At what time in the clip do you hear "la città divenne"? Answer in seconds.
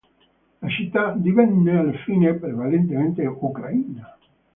0.57-1.77